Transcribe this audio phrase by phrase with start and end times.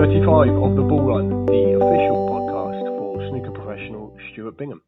[0.00, 4.56] Welcome to episode 35 of The Ball Run, the official podcast for snooker professional Stuart
[4.56, 4.80] Bingham.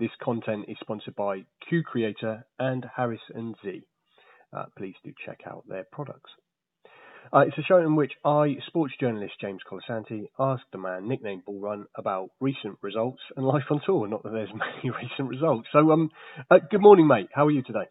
[0.00, 3.82] This content is sponsored by Cue Creator and Harris and Z.
[4.52, 6.32] Uh, please do check out their products.
[7.32, 11.44] Uh, it's a show in which I, sports journalist James Colasanti, asked the man nicknamed
[11.44, 14.08] Ball Run about recent results and life on tour.
[14.08, 15.68] Not that there's many recent results.
[15.72, 16.10] So, um,
[16.50, 17.28] uh, good morning, mate.
[17.32, 17.86] How are you today?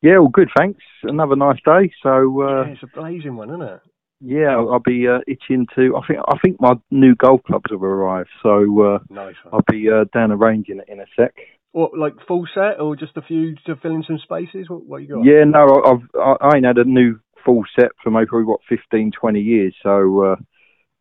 [0.00, 0.80] Yeah, all good, thanks.
[1.02, 1.92] Another nice day.
[2.02, 3.80] So uh, yeah, it's a blazing one, isn't it?
[4.20, 5.96] Yeah, I'll, I'll be uh, itching to.
[5.96, 9.34] I think I think my new golf clubs have arrived, so uh, nice.
[9.52, 11.34] I'll be uh, down the range in a sec.
[11.72, 14.70] What, like full set or just a few to fill in some spaces?
[14.70, 15.24] What, what you got?
[15.24, 19.12] Yeah, no, I've I, I ain't had a new full set for maybe what 15,
[19.18, 20.36] 20 years, so uh,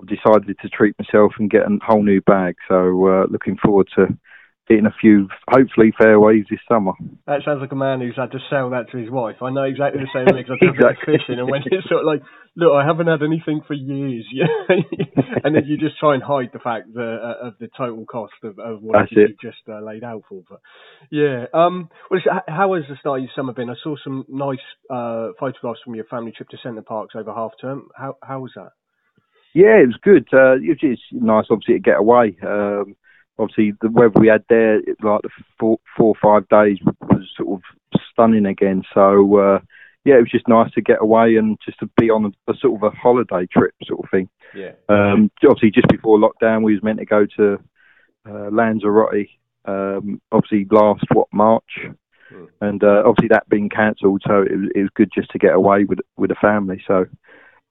[0.00, 2.54] I've decided to treat myself and get a whole new bag.
[2.68, 4.06] So uh, looking forward to
[4.68, 6.92] hitting a few, hopefully, fairways this summer.
[7.26, 9.36] That sounds like a man who's had to sell that to his wife.
[9.42, 11.14] I know exactly the same thing because I've been Exactly.
[11.18, 12.22] fishing, and when it's sort of like,
[12.56, 14.46] look, I haven't had anything for years, yeah,
[15.44, 18.34] and then you just try and hide the fact that, uh, of the total cost
[18.44, 19.28] of, of what That's it is it.
[19.30, 20.42] you've just uh, laid out for.
[20.48, 20.60] But
[21.10, 23.70] yeah, um, well, how has the start of your summer been?
[23.70, 27.52] I saw some nice uh, photographs from your family trip to Center Parcs over half
[27.60, 27.88] term.
[27.96, 28.70] How how was that?
[29.52, 30.28] Yeah, it was good.
[30.32, 32.36] Uh, it was just nice, obviously, to get away.
[32.46, 32.94] Um,
[33.40, 37.60] obviously, the weather we had there, like the four, four or five days, was sort
[37.60, 37.62] of
[38.12, 38.82] stunning again.
[38.94, 39.60] So, uh,
[40.04, 42.56] yeah, it was just nice to get away and just to be on a, a
[42.56, 44.28] sort of a holiday trip, sort of thing.
[44.54, 47.58] Yeah, Um, obviously, just before lockdown, we was meant to go to
[48.28, 49.28] uh, Lanzarote.
[49.64, 51.80] Um, obviously, last what March,
[52.30, 52.44] Hmm.
[52.60, 55.52] and uh, obviously that being cancelled, so it was, it was good just to get
[55.52, 56.80] away with with the family.
[56.86, 57.06] So,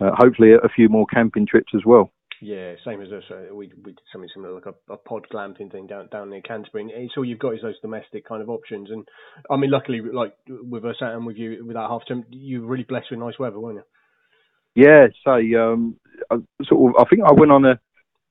[0.00, 2.12] uh, hopefully, a few more camping trips as well.
[2.44, 3.22] Yeah, same as us.
[3.30, 6.42] Uh, we we did something similar, like a, a pod glamping thing down down near
[6.42, 6.82] Canterbury.
[6.82, 8.90] And it's all you've got is those domestic kind of options.
[8.90, 9.08] And
[9.50, 12.66] I mean, luckily, like with us and with you, with that half term, you were
[12.68, 14.84] really blessed with nice weather, weren't you?
[14.84, 15.96] Yeah, so um,
[16.30, 17.80] I sort of, I think I went on a,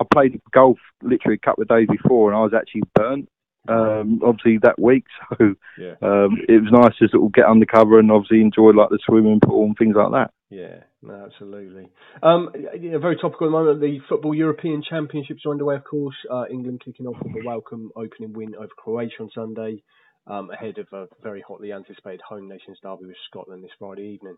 [0.00, 3.28] I played golf literally a couple of days before, and I was actually burnt.
[3.68, 7.98] Um, obviously that week, so Yeah, um, it was nice to sort of get undercover
[7.98, 10.30] and obviously enjoy like the swimming pool and things like that.
[10.50, 11.88] yeah, no, absolutely.
[12.22, 13.80] Um, yeah, very topical at the moment.
[13.80, 16.16] The football European Championships are underway, of course.
[16.30, 19.82] Uh, England kicking off with a welcome opening win over Croatia on Sunday.
[20.28, 24.36] Um, ahead of a very hotly anticipated home nations derby with Scotland this Friday evening.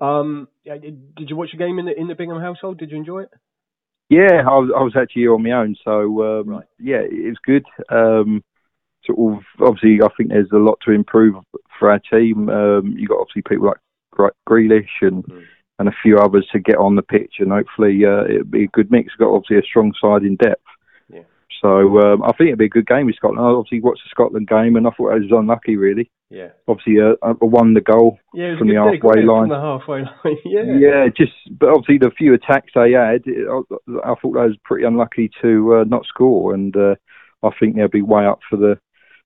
[0.00, 2.78] Um, yeah, did did you watch the game in the in the Bingham household?
[2.78, 3.30] Did you enjoy it?
[4.08, 6.64] Yeah, I was, I was actually on my own, so um, Right.
[6.80, 7.64] yeah, it was good.
[7.90, 8.42] Um,
[9.04, 11.36] sort of, obviously, I think there's a lot to improve
[11.78, 12.48] for our team.
[12.48, 13.78] Um, you got obviously people like
[14.10, 15.44] Gre- Grealish and Mm.
[15.80, 18.68] And a few others to get on the pitch, and hopefully uh, it'll be a
[18.68, 19.14] good mix.
[19.14, 20.62] We've got obviously a strong side in depth.
[21.10, 21.22] Yeah.
[21.62, 23.40] So um, I think it'll be a good game with Scotland.
[23.40, 26.10] I obviously watched the Scotland game, and I thought I was unlucky really.
[26.28, 26.50] Yeah.
[26.68, 28.18] Obviously, uh, I won the goal.
[28.34, 29.48] Yeah, From the halfway line.
[29.48, 30.38] From the halfway line.
[30.44, 30.78] yeah.
[30.78, 34.58] Yeah, just but obviously the few attacks they had, it, I, I thought they was
[34.62, 36.94] pretty unlucky to uh, not score, and uh,
[37.42, 38.78] I think they'll be way up for the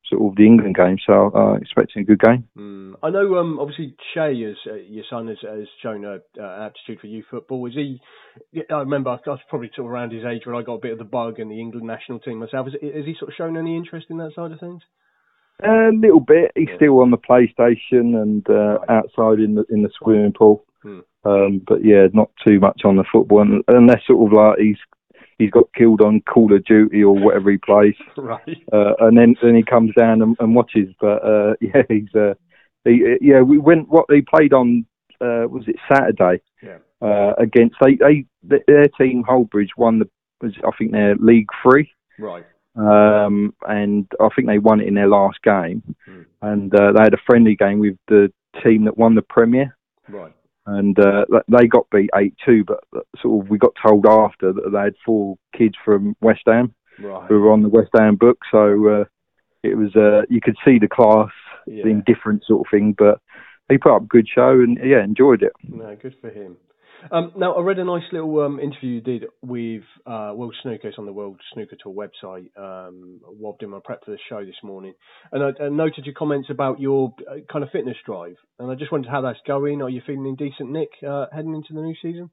[0.08, 0.96] sort of the England game.
[1.06, 2.44] So uh, expecting a good game.
[2.56, 2.94] Mm.
[3.02, 3.36] I know.
[3.36, 7.06] Um, obviously, Shay, as uh, your son, has, has shown a, uh, an aptitude for
[7.06, 7.66] youth football.
[7.66, 8.00] Is he?
[8.70, 10.92] I remember I was probably sort of around his age when I got a bit
[10.92, 12.66] of the bug in the England national team myself.
[12.66, 14.82] Has, has he sort of shown any interest in that side of things?
[15.62, 16.50] A little bit.
[16.56, 16.76] He's Yeah.
[16.76, 20.64] still on the PlayStation and uh, outside in the in the swimming pool.
[20.82, 21.00] Hmm.
[21.24, 24.76] Um, but yeah, not too much on the football, and, unless sort of like he's
[25.38, 27.94] he's got killed on Call of Duty or whatever he plays.
[28.16, 28.62] Right.
[28.72, 30.88] uh, and then then he comes down and, and watches.
[31.00, 32.34] But uh, yeah, he's uh,
[32.84, 33.40] he, yeah.
[33.42, 34.86] We went what he played on
[35.20, 36.78] uh, was it Saturday Yeah.
[37.00, 38.26] uh, against they they
[38.66, 40.08] their team Holbridge won the
[40.40, 41.90] was I think their League Three.
[42.18, 42.44] Right.
[42.76, 46.22] Um, and I think they won it in their last game, Hmm.
[46.42, 48.32] and uh, they had a friendly game with the
[48.64, 49.76] team that won the Premier,
[50.08, 50.32] Right.
[50.66, 52.64] And uh, they got beat eight two.
[52.64, 52.80] But
[53.20, 57.26] sort of we got told after that they had four kids from West Ham Right.
[57.28, 59.04] who were on the West Ham book, so uh,
[59.62, 61.30] it was uh, you could see the class,
[61.66, 61.84] Yeah.
[61.84, 62.94] the indifferent sort of thing.
[62.96, 63.20] But
[63.68, 65.52] he put up a good show and yeah, enjoyed it.
[65.68, 66.56] No, good for him.
[67.10, 70.88] Um, now, I read a nice little um, interview you did with uh, World Snooker.
[70.88, 72.48] It's on the World Snooker Tour website.
[72.56, 74.94] Um, while doing my prep for the show this morning,
[75.32, 78.74] and I, I noted your comments about your uh, kind of fitness drive, and I
[78.74, 79.82] just wondered how that's going.
[79.82, 82.30] Are you feeling in decent nick uh, heading into the new season?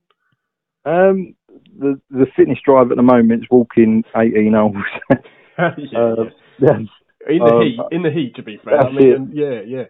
[0.85, 1.35] Um,
[1.77, 4.75] the the fitness drive at the moment is walking 18 holes.
[5.09, 5.17] yeah,
[5.97, 6.23] Uh,
[6.59, 6.77] yeah.
[7.29, 8.79] In the um, heat, in the heat, to be fair.
[8.79, 9.83] I mean, yeah, yeah,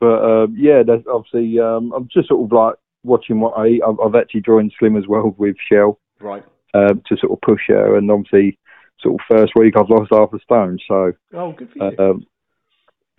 [0.00, 3.82] But um, yeah, that's obviously um, I'm just sort of like watching what I eat.
[3.86, 6.44] I've, I've actually joined Slim as well with Shell right.
[6.74, 8.58] um, to sort of push her, and obviously
[9.00, 11.98] sort of first week I've lost half a stone, so Oh, good for you.
[11.98, 12.26] um,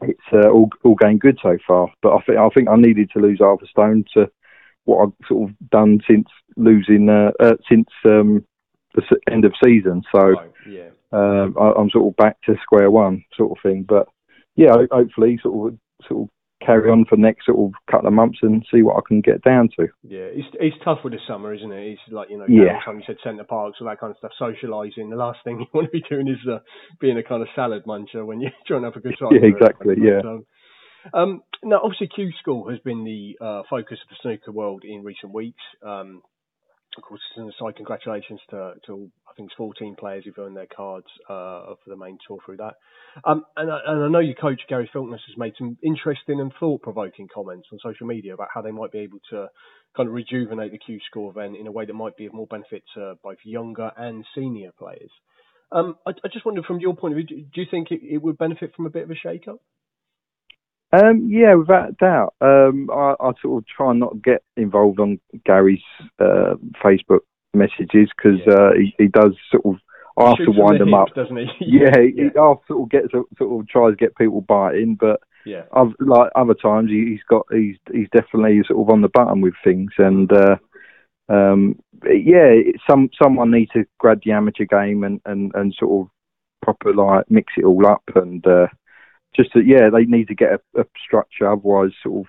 [0.01, 1.89] it's uh, all all going good so far.
[2.01, 4.29] But I think I think I needed to lose half a stone to
[4.85, 6.27] what I've sort of done since
[6.57, 8.45] losing uh, uh, since um,
[8.95, 10.01] the end of season.
[10.13, 10.89] So Right, yeah.
[11.11, 13.85] um, I, I'm sort of back to square one, sort of thing.
[13.87, 14.07] But
[14.55, 16.29] yeah, hopefully, sort of sort of
[16.65, 19.21] carry on for the next sort of couple of months and see what I can
[19.21, 19.87] get down to.
[20.03, 21.93] Yeah, it's it's tough with the summer, isn't it?
[21.93, 22.79] It's like you know, Yeah.
[22.85, 25.09] time you said Center Parcs, all that kind of stuff, socialising.
[25.09, 26.59] The last thing you want to be doing is uh,
[26.99, 29.29] being a kind of salad muncher when you're trying to have a good time.
[29.33, 30.21] Yeah, exactly, yeah.
[30.23, 30.45] Um,
[31.13, 35.03] um, now, obviously, Q School has been the uh, focus of the snooker world in
[35.03, 35.61] recent weeks.
[35.85, 36.21] Um,
[36.97, 40.67] of course, an aside, congratulations to, to I think it's 14 players who've earned their
[40.67, 42.75] cards uh, for the main tour through that.
[43.25, 46.51] Um, and, I, and I know your coach Gary Filtness has made some interesting and
[46.59, 49.47] thought-provoking comments on social media about how they might be able to
[49.95, 52.47] kind of rejuvenate the Q School event in a way that might be of more
[52.47, 55.11] benefit to both younger and senior players.
[55.71, 58.01] Um, I, I just wondered, from your point of view, do, do you think it,
[58.03, 59.59] it would benefit from a bit of a shake-up?
[60.93, 62.33] Um, yeah, without a doubt.
[62.41, 65.81] Um, I, I sort of try and not get involved on Gary's
[66.19, 66.53] uh,
[66.83, 67.21] Facebook
[67.53, 68.53] messages because Yeah.
[68.53, 69.75] uh, he, he does sort of
[70.17, 71.15] I have to wind the them hip, up.
[71.15, 71.47] doesn't he?
[71.61, 73.27] Yeah, he, yeah, I sort of get sort
[73.61, 77.45] of tries to get people biting, but yeah, I've like other times he, he's got
[77.51, 80.55] he's he's definitely sort of on the button with things and uh
[81.29, 82.53] um yeah
[82.89, 86.11] some someone needs to grab the amateur game and and and sort of
[86.61, 88.67] proper like mix it all up and uh
[89.35, 92.27] just that yeah they need to get a, a structure otherwise sort of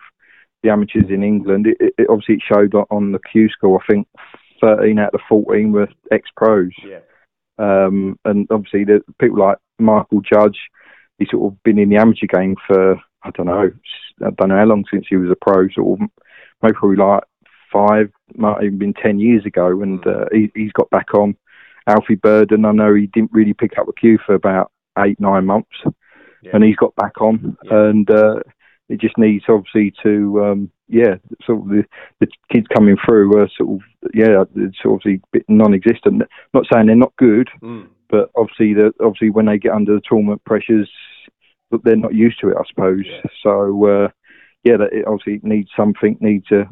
[0.62, 3.92] the amateurs in England it, it, it obviously it showed on- the Q School I
[3.92, 4.08] think
[4.60, 7.00] 13 out of 14 were ex pros yeah,
[7.58, 10.58] um, and obviously the people like Michael Judge,
[11.18, 13.70] he's sort of been in the amateur game for I don't know,
[14.24, 15.68] I don't know how long since he was a pro.
[15.70, 16.08] Sort of
[16.62, 17.22] maybe probably like
[17.72, 21.36] five, might even been ten years ago, and uh, he, he's got back on.
[21.86, 25.46] Alfie Burden, I know he didn't really pick up a cue for about eight nine
[25.46, 25.76] months,
[26.44, 26.50] yeah.
[26.55, 27.87] and he's got back on, Yeah.
[27.88, 28.37] and uh,
[28.88, 31.14] it just needs obviously to um, yeah,
[31.46, 31.85] sort of the,
[32.20, 33.81] the kids coming through are sort of
[34.12, 36.23] yeah, it's obviously a bit non-existent.
[36.52, 37.88] Not saying they're not good, Mm.
[38.11, 40.91] but obviously the obviously when they get under the tournament pressures,
[41.82, 43.05] they're not used to it, I suppose.
[43.06, 43.23] Yeah.
[43.43, 44.08] So uh,
[44.64, 46.69] yeah, that it obviously needs something, needs a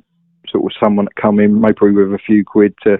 [0.48, 2.98] sort of someone to come in, maybe with a few quid to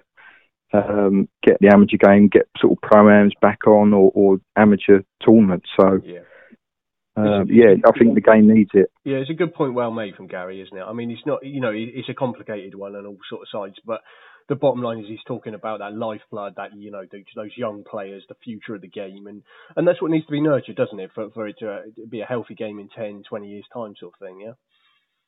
[0.73, 5.69] um, get the amateur game, get sort of pro-ams back on, or, or amateur tournaments.
[5.79, 6.21] So yeah.
[7.17, 8.91] Um, yeah, I think the game needs it.
[9.05, 10.83] Yeah, it's a good point well made from Gary, isn't it?
[10.83, 13.77] I mean, it's not, you know, it's a complicated one on all sort of sides,
[13.85, 14.01] but
[14.49, 18.25] the bottom line is he's talking about that lifeblood, that you know, those, young players,
[18.29, 19.43] the future of the game, and
[19.77, 22.21] and that's what needs to be nurtured, doesn't it, for for it to uh, be
[22.21, 24.41] a healthy game in 10, 20 years time, sort of thing.
[24.41, 24.53] Yeah.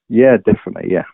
[0.09, 0.93] Yeah, definitely.
[0.93, 1.05] Yeah.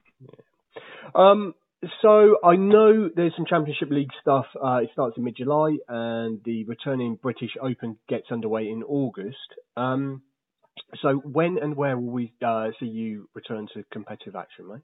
[1.14, 1.55] Um.
[2.02, 4.46] So I know there's some Championship League stuff.
[4.55, 9.38] Uh, it starts in mid-July, and the returning British Open gets underway in August.
[9.76, 10.22] Um.
[11.00, 14.81] So when and where will we uh, see you return to competitive action, mate?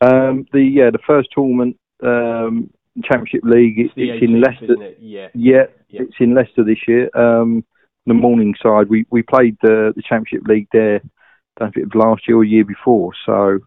[0.00, 2.70] Um, the yeah, the first tournament, um,
[3.04, 4.82] Championship League, it, It's it's in Leicester.
[4.82, 4.98] it?
[5.00, 5.28] Yeah.
[5.34, 6.02] Yeah, Yeah.
[6.02, 7.08] it's in Leicester this year.
[7.14, 7.64] Um,
[8.06, 10.96] the Morningside, we we played the the Championship League there.
[10.96, 13.12] I don't know if it was last year or year before.
[13.24, 13.60] So,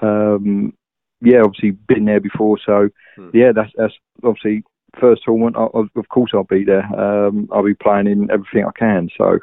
[0.00, 0.72] um,
[1.20, 2.58] yeah, obviously been there before.
[2.64, 3.30] So, Hmm.
[3.34, 3.94] yeah, that's that's
[4.24, 4.62] obviously
[4.98, 5.56] first tournament.
[5.58, 6.84] I, of of course, I'll be there.
[6.98, 9.10] Um, I'll be playing in everything I can.
[9.18, 9.38] So.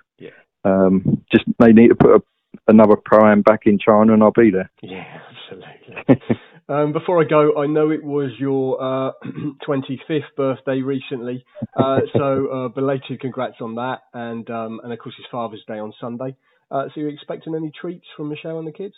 [0.64, 2.22] Um, just they need to put a,
[2.68, 4.70] another pro am back in China, and I'll be there.
[4.82, 6.38] Yeah, absolutely.
[6.70, 9.12] um, before I go, I know it was your uh,
[9.68, 15.16] 25th birthday recently, uh, so uh, belated congrats on that, and um, and of course
[15.20, 16.36] it's Father's Day on Sunday.
[16.72, 18.96] Uh, so you expecting any treats from Michelle and the kids?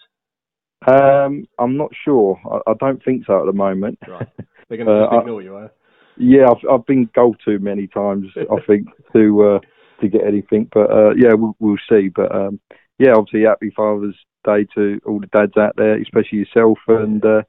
[0.88, 2.40] Um, I'm not sure.
[2.50, 3.98] I, I don't think so at the moment.
[4.08, 4.28] Right,
[4.70, 5.72] they're going to Uh, I- ignore you, are
[6.18, 8.28] Yeah, I've I've been gold too many times.
[8.38, 9.60] I think to uh,
[10.02, 12.10] to get anything, but uh, yeah, we'll, we'll see.
[12.10, 12.60] But um,
[13.00, 17.42] yeah, obviously, happy Father's Day to all the dads out there, especially yourself, and uh,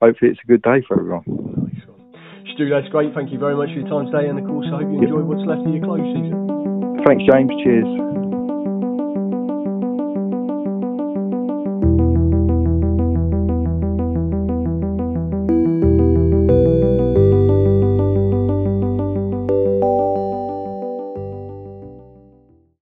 [0.00, 1.70] hopefully, it's a good day for everyone.
[2.54, 3.14] Stu, that's great.
[3.14, 5.22] Thank you very much for your time today, and of course, I hope you enjoy
[5.22, 7.02] what's left of your close season.
[7.06, 7.50] Thanks, James.
[7.62, 8.29] Cheers.